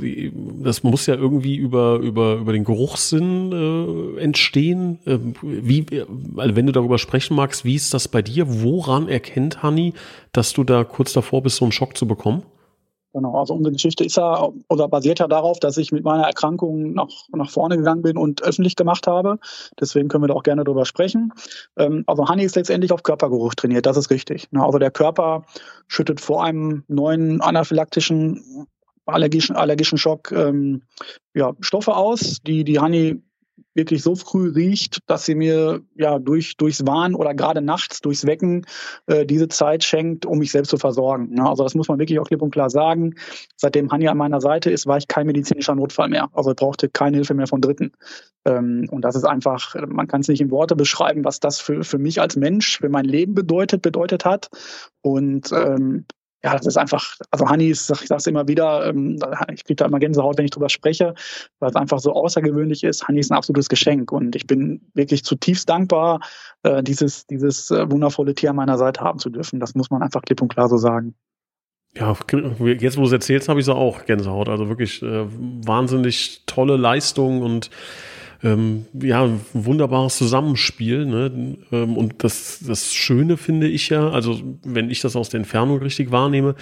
[0.62, 5.00] das muss ja irgendwie über, über, über den Geruchssinn äh, entstehen.
[5.07, 5.85] Ähm, wie,
[6.37, 8.62] also wenn du darüber sprechen magst, wie ist das bei dir?
[8.62, 9.92] Woran erkennt Hanni,
[10.33, 12.44] dass du da kurz davor bist, so einen Schock zu bekommen?
[13.14, 16.94] Genau, also unsere Geschichte ist ja oder basiert ja darauf, dass ich mit meiner Erkrankung
[16.94, 19.38] nach, nach vorne gegangen bin und öffentlich gemacht habe.
[19.81, 21.33] Deswegen können wir da auch gerne drüber sprechen.
[21.79, 24.50] Ähm, also Honey ist letztendlich auf Körpergeruch trainiert, das ist richtig.
[24.50, 24.64] Ne?
[24.64, 25.44] Also der Körper
[25.87, 28.66] schüttet vor einem neuen anaphylaktischen
[29.07, 30.83] allergischen, allergischen Schock ähm,
[31.35, 33.22] ja, Stoffe aus, die die Honey
[33.74, 38.26] wirklich so früh riecht, dass sie mir ja durch durchs Wahn oder gerade nachts durchs
[38.26, 38.66] Wecken
[39.06, 41.37] äh, diese Zeit schenkt, um mich selbst zu versorgen.
[41.37, 43.14] Ja, also das muss man wirklich auch klipp und klar sagen.
[43.56, 46.28] Seitdem Hanja an meiner Seite ist, war ich kein medizinischer Notfall mehr.
[46.32, 47.92] Also ich brauchte keine Hilfe mehr von Dritten.
[48.44, 51.84] Ähm, und das ist einfach, man kann es nicht in Worte beschreiben, was das für,
[51.84, 54.48] für mich als Mensch, für mein Leben bedeutet, bedeutet hat.
[55.02, 56.06] Und ähm,
[56.44, 59.18] ja, das ist einfach, also Honey ist, ich sage es immer wieder, ähm,
[59.54, 61.14] ich kriege da immer Gänsehaut, wenn ich drüber spreche,
[61.59, 63.09] weil es einfach so außergewöhnlich ist.
[63.09, 66.20] Honey ist ein absolutes Geschenk und ich bin wirklich zutiefst dankbar,
[66.62, 69.59] äh, dieses, dieses äh, wundervolle Tier an meiner Seite haben zu dürfen.
[69.59, 71.14] Das muss man einfach klipp und klar so sagen.
[71.96, 72.14] Ja,
[72.59, 74.50] jetzt wo du es erzählst, habe ich so auch Gänsehaut.
[74.50, 75.26] Also wirklich äh,
[75.66, 77.70] wahnsinnig tolle Leistung und
[78.44, 81.07] ähm, ja, wunderbares Zusammenspiel.
[81.07, 81.57] Ne?
[81.72, 85.78] Ähm, und das, das Schöne finde ich ja, also wenn ich das aus der Entfernung
[85.78, 86.54] richtig wahrnehme,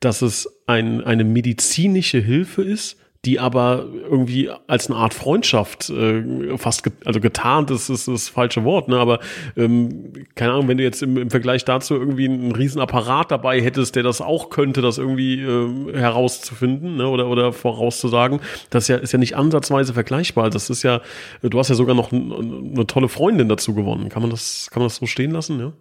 [0.00, 2.96] dass es ein, eine medizinische Hilfe ist,
[3.26, 8.28] die aber irgendwie als eine Art Freundschaft äh, fast ge also getarnt ist, ist das
[8.28, 8.98] falsche Wort, ne?
[8.98, 9.18] Aber
[9.56, 13.60] ähm, keine Ahnung, wenn du jetzt im, im Vergleich dazu irgendwie einen riesen Apparat dabei
[13.60, 17.08] hättest, der das auch könnte, das irgendwie äh, herauszufinden, ne?
[17.08, 20.48] Oder oder vorauszusagen, das ist ja, ist ja nicht ansatzweise vergleichbar.
[20.48, 21.00] Das ist ja,
[21.42, 24.08] du hast ja sogar noch eine tolle Freundin dazu gewonnen.
[24.08, 25.72] Kann man das, kann man das so stehen lassen, ja?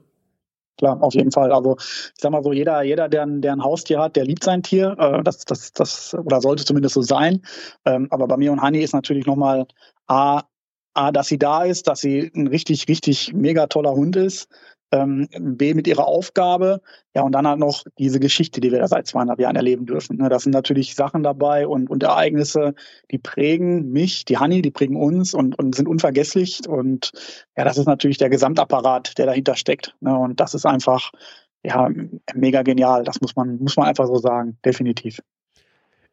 [0.77, 1.51] Klar, auf jeden Fall.
[1.51, 4.63] Also ich sag mal so, jeder, jeder, der, der ein Haustier hat, der liebt sein
[4.63, 4.95] Tier.
[4.97, 7.41] Äh, das, das, das, oder sollte zumindest so sein.
[7.85, 9.65] Ähm, aber bei mir und Hani ist natürlich nochmal
[10.07, 10.43] A,
[10.93, 14.47] A, dass sie da ist, dass sie ein richtig, richtig mega toller Hund ist
[15.01, 15.27] ähm,
[15.57, 16.81] B mit ihrer Aufgabe,
[17.15, 20.17] ja, und dann halt noch diese Geschichte, die wir da seit zweieinhalb Jahren erleben dürfen.
[20.17, 20.29] Ne?
[20.29, 22.75] Das sind natürlich Sachen dabei und, und Ereignisse,
[23.11, 26.67] die prägen mich, die Honey, die prägen uns und, und sind unvergesslich.
[26.67, 27.11] Und
[27.55, 29.95] ja, das ist natürlich der Gesamtapparat, der dahinter steckt.
[30.01, 30.17] Ne?
[30.17, 31.11] Und das ist einfach,
[31.63, 31.89] ja,
[32.33, 33.03] mega genial.
[33.03, 35.19] Das muss man, muss man einfach so sagen, definitiv.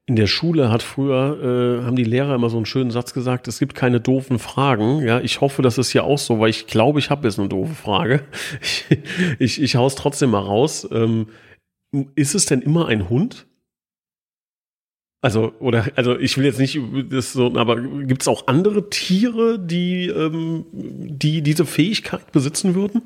[0.07, 3.47] In der Schule hat früher, äh, haben die Lehrer immer so einen schönen Satz gesagt,
[3.47, 5.01] es gibt keine doofen Fragen.
[5.07, 7.49] Ja, ich hoffe, das ist hier auch so, weil ich glaube, ich habe jetzt eine
[7.49, 8.25] doofe Frage.
[8.61, 8.87] Ich,
[9.39, 10.89] ich, ich hau's trotzdem mal raus.
[10.91, 11.29] Ähm,
[12.15, 13.47] ist es denn immer ein Hund?
[15.21, 19.59] Also, oder, also ich will jetzt nicht das so, aber gibt es auch andere Tiere,
[19.61, 23.03] die, ähm, die diese Fähigkeit besitzen würden?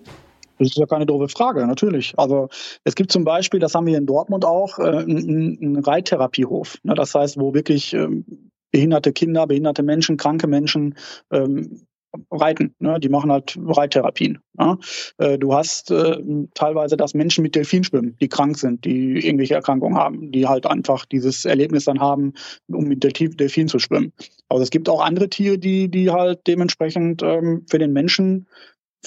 [0.59, 2.15] Das ist ja keine doofe Frage, natürlich.
[2.17, 2.49] Also
[2.85, 6.79] es gibt zum Beispiel, das haben wir in Dortmund auch, äh, einen, Reittherapiehof.
[6.83, 6.95] Ne?
[6.95, 10.95] Das heißt, wo wirklich ähm, behinderte Kinder, behinderte Menschen, kranke Menschen
[11.31, 11.83] ähm,
[12.31, 12.75] reiten.
[12.79, 12.99] Ne?
[13.01, 14.39] Die machen halt Reittherapien.
[14.59, 14.79] Ne?
[15.19, 16.19] Äh, du hast äh,
[16.55, 20.67] teilweise, dass Menschen mit Delfin schwimmen, die krank sind, die irgendwelche Erkrankungen haben, die halt
[20.67, 22.35] einfach dieses Erlebnis dann haben,
[22.69, 24.13] um mit Delfin zu schwimmen.
[24.49, 28.47] Aber es gibt auch andere Tiere, die, die halt dementsprechend ähm, für den Menschen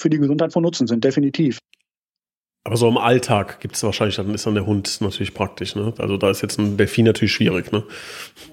[0.00, 1.58] für die Gesundheit von Nutzen sind, definitiv.
[2.62, 5.74] Aber so im Alltag gibt es wahrscheinlich, dann ist dann der Hund natürlich praktisch.
[5.76, 5.94] Ne?
[5.96, 7.72] Also da ist jetzt ein Delfin natürlich schwierig.
[7.72, 7.82] Ne?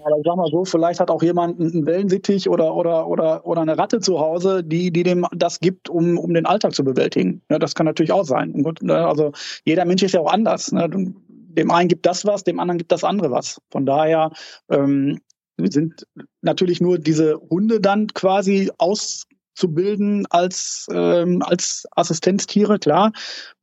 [0.05, 3.61] Aber ich sag mal so, vielleicht hat auch jemand einen Wellensittich oder, oder, oder, oder
[3.61, 7.41] eine Ratte zu Hause, die, die dem das gibt, um, um den Alltag zu bewältigen.
[7.51, 8.53] Ja, das kann natürlich auch sein.
[8.81, 9.33] Ne, also
[9.65, 10.71] jeder Mensch ist ja auch anders.
[10.71, 10.87] Ne?
[10.89, 13.59] Dem einen gibt das was, dem anderen gibt das andere was.
[13.71, 14.31] Von daher
[14.71, 15.19] ähm,
[15.57, 16.07] sind
[16.41, 23.11] natürlich nur diese Hunde dann quasi aus zu bilden als, ähm, als Assistenztiere, klar,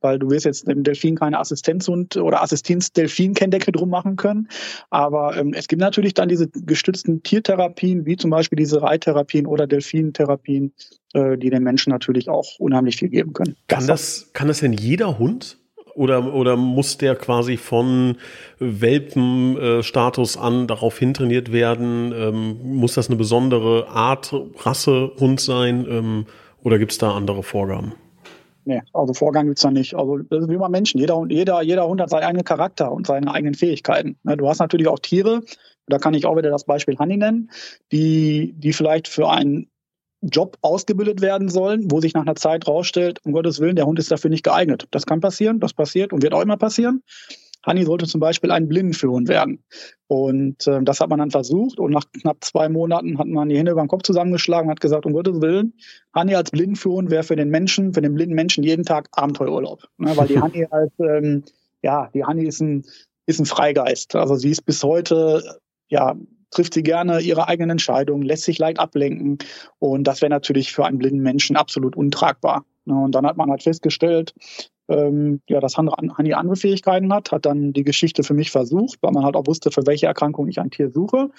[0.01, 4.49] weil du wirst jetzt im Delfin keine Assistenzhund oder Assistenz-Delfin-Kenndecke drum machen können.
[4.89, 9.67] Aber ähm, es gibt natürlich dann diese gestützten Tiertherapien, wie zum Beispiel diese Reittherapien oder
[9.67, 10.73] Delfintherapien,
[11.13, 13.55] äh, die den Menschen natürlich auch unheimlich viel geben können.
[13.67, 15.57] Kann das, kann das denn jeder Hund?
[15.95, 18.17] Oder, oder muss der quasi von
[18.59, 22.13] Welpenstatus an darauf hintrainiert werden?
[22.13, 25.85] Ähm, muss das eine besondere Art, Rasse Hund sein?
[25.89, 26.25] Ähm,
[26.63, 27.93] oder gibt es da andere Vorgaben?
[28.65, 29.95] Nee, also Vorgang gibt's da nicht.
[29.95, 30.99] Also das ist wie immer Menschen.
[30.99, 34.17] Jeder, jeder, jeder Hund hat seinen eigenen Charakter und seine eigenen Fähigkeiten.
[34.23, 35.43] Ne, du hast natürlich auch Tiere,
[35.87, 37.51] da kann ich auch wieder das Beispiel Honey nennen,
[37.91, 39.69] die, die vielleicht für einen
[40.21, 43.99] Job ausgebildet werden sollen, wo sich nach einer Zeit rausstellt, um Gottes Willen, der Hund
[43.99, 44.87] ist dafür nicht geeignet.
[44.91, 47.03] Das kann passieren, das passiert und wird auch immer passieren.
[47.65, 49.63] Hanni sollte zum Beispiel ein Blindenführhund werden.
[50.07, 53.57] Und äh, das hat man dann versucht und nach knapp zwei Monaten hat man die
[53.57, 55.73] Hände über den Kopf zusammengeschlagen und hat gesagt, um Gottes Willen,
[56.13, 59.87] Hanni als Blindenführhund wäre für den Menschen, für den blinden Menschen jeden Tag Abenteuerurlaub.
[59.97, 61.43] Ne, weil die Hanni halt, ähm,
[61.81, 62.83] ja, die Hanni ist ein,
[63.25, 64.15] ist ein Freigeist.
[64.15, 66.15] Also sie ist bis heute, ja,
[66.55, 69.37] trifft sie gerne ihre eigenen Entscheidungen, lässt sich leicht ablenken.
[69.79, 72.65] Und das wäre natürlich für einen blinden Menschen absolut untragbar.
[72.85, 74.33] Ne, und dann hat man halt festgestellt,
[74.87, 79.11] ähm, ja, dass Hani andere Fähigkeiten hat, hat dann die Geschichte für mich versucht, weil
[79.11, 81.29] man halt auch wusste, für welche Erkrankung ich ein Tier suche.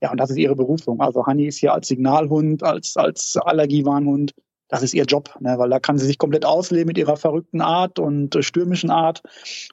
[0.00, 1.00] Ja, und das ist ihre Berufung.
[1.00, 4.34] Also Hani ist hier als Signalhund, als, als Allergiewarnhund
[4.68, 5.54] das ist ihr Job, ne?
[5.58, 9.22] weil da kann sie sich komplett ausleben mit ihrer verrückten Art und äh, stürmischen Art.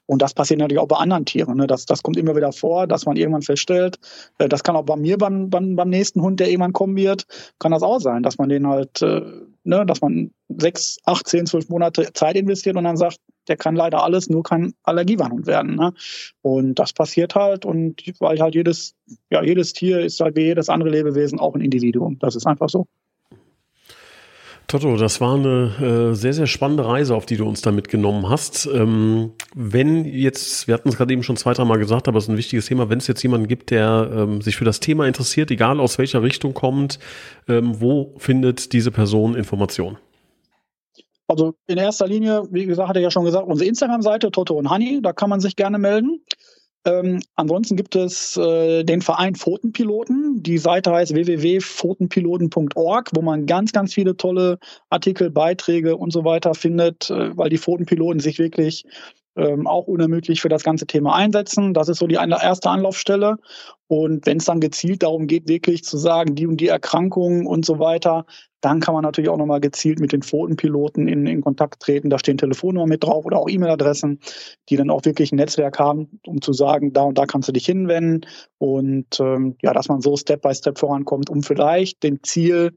[0.06, 1.56] Und das passiert natürlich auch bei anderen Tieren.
[1.56, 1.66] Ne?
[1.66, 3.98] Das, das kommt immer wieder vor, dass man irgendwann feststellt,
[4.38, 7.24] äh, das kann auch bei mir beim, beim, beim nächsten Hund, der irgendwann kommen wird,
[7.58, 9.22] kann das auch sein, dass man den halt, äh,
[9.64, 13.76] ne, dass man sechs, acht, zehn, zwölf Monate Zeit investiert und dann sagt, der kann
[13.76, 15.74] leider alles, nur kein Allergiewarnhund werden.
[15.74, 15.92] Ne?
[16.40, 18.94] Und das passiert halt und weil halt jedes,
[19.30, 22.18] ja, jedes Tier ist halt wie jedes andere Lebewesen auch ein Individuum.
[22.20, 22.86] Das ist einfach so.
[24.66, 28.28] Toto, das war eine äh, sehr, sehr spannende Reise, auf die du uns da mitgenommen
[28.28, 28.66] hast.
[28.66, 32.30] Ähm, wenn jetzt, wir hatten es gerade eben schon zwei, dreimal gesagt, aber es ist
[32.30, 35.50] ein wichtiges Thema, wenn es jetzt jemanden gibt, der ähm, sich für das Thema interessiert,
[35.50, 36.98] egal aus welcher Richtung kommt,
[37.46, 39.98] ähm, wo findet diese Person Informationen?
[41.26, 44.70] Also in erster Linie, wie gesagt, hatte ich ja schon gesagt, unsere Instagram-Seite Toto und
[44.70, 46.20] Honey, da kann man sich gerne melden.
[46.86, 50.42] Ähm, ansonsten gibt es äh, den Verein Pfotenpiloten.
[50.42, 54.58] Die Seite heißt www.pfotenpiloten.org, wo man ganz, ganz viele tolle
[54.90, 58.84] Artikel, Beiträge und so weiter findet, äh, weil die Pfotenpiloten sich wirklich
[59.36, 61.74] ähm, auch unermüdlich für das ganze Thema einsetzen.
[61.74, 63.38] Das ist so die erste Anlaufstelle.
[63.86, 67.66] Und wenn es dann gezielt darum geht, wirklich zu sagen, die und die Erkrankungen und
[67.66, 68.24] so weiter,
[68.62, 72.08] dann kann man natürlich auch nochmal gezielt mit den Pfotenpiloten in, in Kontakt treten.
[72.08, 74.20] Da stehen Telefonnummern mit drauf oder auch E-Mail-Adressen,
[74.70, 77.52] die dann auch wirklich ein Netzwerk haben, um zu sagen, da und da kannst du
[77.52, 78.26] dich hinwenden.
[78.56, 82.72] Und ähm, ja, dass man so Step by Step vorankommt, um vielleicht dem Ziel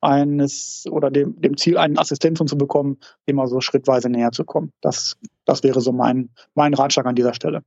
[0.00, 4.72] eines oder dem, dem Ziel, einen Assistenten zu bekommen, immer so schrittweise näher zu kommen.
[4.80, 7.62] Das, das wäre so mein, mein Ratschlag an dieser Stelle.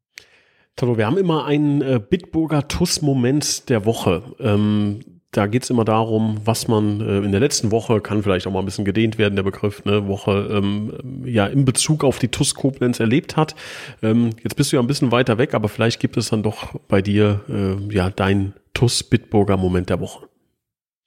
[0.80, 4.24] Talo, wir haben immer einen äh, Bitburger TUS-Moment der Woche.
[4.39, 8.48] Ähm, da geht es immer darum, was man äh, in der letzten Woche, kann vielleicht
[8.48, 12.18] auch mal ein bisschen gedehnt werden, der Begriff, ne, Woche, ähm, ja, in Bezug auf
[12.18, 13.56] die TUS Koblenz erlebt hat.
[14.02, 16.74] Ähm, jetzt bist du ja ein bisschen weiter weg, aber vielleicht gibt es dann doch
[16.88, 20.30] bei dir, äh, ja, dein TUS Bitburger Moment der Woche.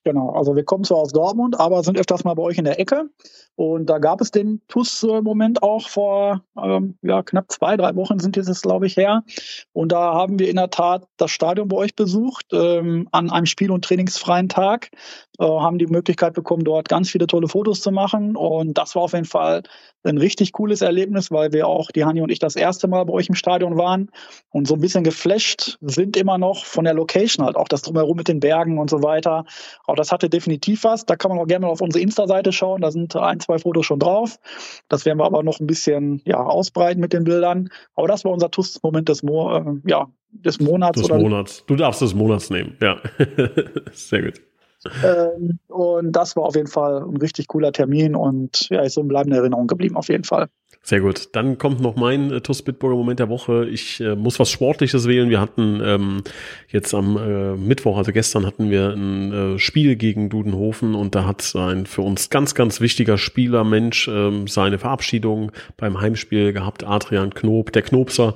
[0.04, 2.78] Genau, also wir kommen zwar aus Dortmund, aber sind öfters mal bei euch in der
[2.78, 3.08] Ecke.
[3.54, 8.36] Und da gab es den TUS-Moment auch vor ähm, ja, knapp zwei, drei Wochen sind
[8.36, 9.24] jetzt, glaube ich, her.
[9.72, 13.46] Und da haben wir in der Tat das Stadion bei euch besucht, ähm, an einem
[13.46, 14.90] spiel- und trainingsfreien Tag.
[15.38, 18.36] Äh, haben die Möglichkeit bekommen, dort ganz viele tolle Fotos zu machen.
[18.36, 19.62] Und das war auf jeden Fall
[20.04, 23.12] ein richtig cooles Erlebnis, weil wir auch, die Hani und ich, das erste Mal bei
[23.12, 24.10] euch im Stadion waren
[24.50, 28.16] und so ein bisschen geflasht sind immer noch von der Location halt, auch das drumherum
[28.16, 29.44] mit den Bergen und so weiter.
[29.86, 31.06] Auch das hatte definitiv was.
[31.06, 32.80] Da kann man auch gerne mal auf unsere Insta-Seite schauen.
[32.80, 34.38] Da sind ein, zwei Fotos schon drauf.
[34.88, 37.68] Das werden wir aber noch ein bisschen ja, ausbreiten mit den Bildern.
[37.94, 41.00] Aber das war unser TUS-Moment des, Mo äh, ja, des Monats.
[41.00, 41.64] Des Monats.
[41.66, 42.98] Du darfst des Monats nehmen, ja.
[43.92, 44.40] Sehr gut.
[45.05, 49.00] Ähm, und das war auf jeden Fall ein richtig cooler Termin und ja, ist so
[49.00, 50.48] in bleibender Erinnerung geblieben, auf jeden Fall.
[50.85, 51.28] Sehr gut.
[51.32, 53.68] Dann kommt noch mein äh, TUS Bitburger Moment der Woche.
[53.68, 55.30] Ich äh, muss was Sportliches wählen.
[55.30, 56.22] Wir hatten ähm,
[56.68, 61.24] jetzt am äh, Mittwoch, also gestern, hatten wir ein äh, Spiel gegen Dudenhofen und da
[61.24, 66.82] hat ein für uns ganz, ganz wichtiger Spieler, Mensch, ähm, seine Verabschiedung beim Heimspiel gehabt.
[66.82, 68.35] Adrian Knob, der Knopser,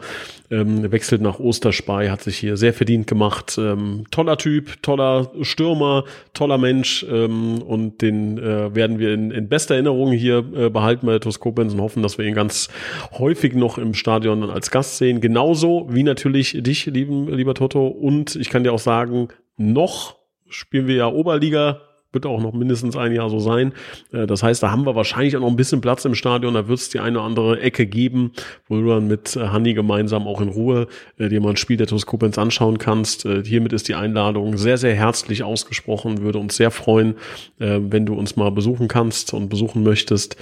[0.51, 3.59] ähm, wechselt nach Osterspey, hat sich hier sehr verdient gemacht.
[3.59, 9.49] Ähm, toller Typ, toller Stürmer, toller Mensch ähm, und den äh, werden wir in, in
[9.49, 12.69] bester Erinnerung hier äh, behalten bei der TuS Koblenz und hoffen, dass wir ihn ganz
[13.13, 15.21] häufig noch im Stadion als Gast sehen.
[15.21, 17.87] Genauso wie natürlich dich, lieben, lieber Toto.
[17.87, 20.17] Und ich kann dir auch sagen, noch
[20.49, 21.81] spielen wir ja Oberliga
[22.17, 23.73] wird auch noch mindestens ein Jahr so sein.
[24.13, 26.55] Äh, das heißt, da haben wir wahrscheinlich auch noch ein bisschen Platz im Stadion.
[26.55, 28.33] Da wird es die eine oder andere Ecke geben,
[28.69, 31.77] wo du dann mit äh, Hanni gemeinsam auch in Ruhe äh, dir mal ein Spiel
[31.77, 33.29] der TuS Koblenz anschauen kannst.
[33.45, 36.23] Hiermit ist die Einladung sehr, sehr herzlich ausgesprochen.
[36.23, 37.17] Würde uns sehr freuen,
[37.59, 40.37] wenn du uns mal besuchen kannst und besuchen möchtest.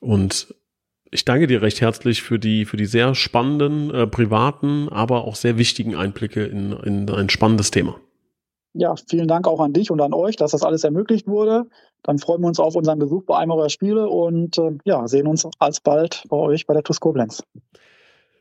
[0.00, 0.54] Und
[1.10, 5.34] ich danke dir recht herzlich für die, für die sehr spannenden, äh, privaten, aber auch
[5.36, 8.00] sehr wichtigen Einblicke in, in ein spannendes Thema.
[8.74, 11.66] ja, vielen Dank auch an dich und an euch, dass das alles ermöglicht wurde.
[12.02, 15.26] Dann freuen wir uns auf unseren Besuch bei einem eurer Spiele und äh, ja, sehen
[15.26, 17.42] uns alsbald bei euch bei der TuS Koblenz.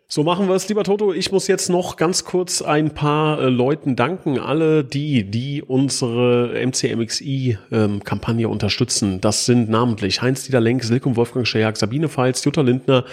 [0.10, 1.12] So machen wir es, lieber Toto.
[1.12, 4.40] Ich muss jetzt noch ganz kurz ein paar äh, Leuten danken.
[4.40, 9.20] Alle die, die unsere MCMXI-Kampagne ähm, unterstützen.
[9.20, 13.04] Das sind namentlich Heinz-Dieter Lenk, Silkum Wolfgang Schejak, Sabine Pfalz, Jutta Lindner.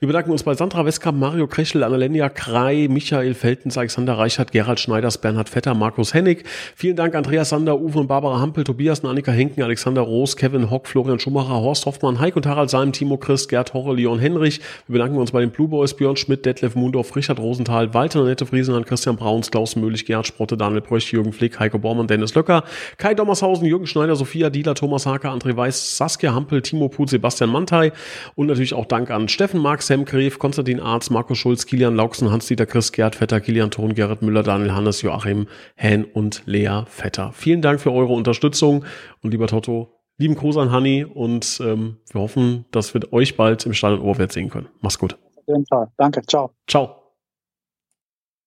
[0.00, 4.80] Wir bedanken uns bei Sandra Westkamp, Mario Krechel, Annalenia Krei, Michael Feltens, Alexander Reichert, Gerald
[4.80, 6.44] Schneiders, Bernhard Vetter, Markus Hennig.
[6.74, 10.70] Vielen Dank Andreas Sander, Uwe und Barbara Hampel, Tobias und Annika Henken, Alexander Roos, Kevin
[10.70, 14.62] Hock, Florian Schumacher, Horst Hoffmann, Heik und Harald Salm, Timo Christ, Gerd Horre, Leon Henrich.
[14.86, 18.46] Wir bedanken uns bei den Blue Boys, Björn Schmidt, Detlef Mundorf, Richard Rosenthal, Walter Nette
[18.46, 22.64] Friesenland, Christian Brauns, Klaus Möhlich, Gerhard Sprotte, Daniel Bröch, Jürgen Flick, Heiko Bormann, Dennis Löcker,
[22.96, 27.50] Kai Dommershausen, Jürgen Schneider, Sophia Dieler, Thomas Haker, André Weiß, Saskia Hampel, Timo Put, Sebastian
[27.50, 27.92] Mantei
[28.34, 32.30] und natürlich auch Dank an Steffen Mark, Sam Gref, Konstantin Arz, Marco Schulz, Kilian Lauksen,
[32.30, 35.46] Hans-Dieter Chris, Gerd Vetter, Kilian Thon, Gerrit Müller, Daniel Hannes, Joachim
[35.76, 37.32] Hahn und Lea Vetter.
[37.34, 38.84] Vielen Dank für eure Unterstützung
[39.22, 43.64] und lieber Toto, lieben Gruß an Hanni und ähm, wir hoffen, dass wir euch bald
[43.66, 44.68] im Stadion Oberwert sehen können.
[44.80, 45.16] Mach's gut.
[45.48, 45.88] Jeden Fall.
[45.96, 46.22] Danke.
[46.22, 46.52] Ciao.
[46.68, 46.97] Ciao.